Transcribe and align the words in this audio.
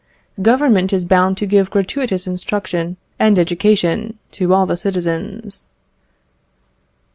"Government 0.41 0.91
is 0.93 1.05
bound 1.05 1.37
to 1.37 1.45
give 1.45 1.69
gratuitous 1.69 2.25
instruction 2.25 2.97
and 3.19 3.37
education 3.37 4.17
to 4.31 4.51
all 4.51 4.65
the 4.65 4.75
citizens." 4.75 5.67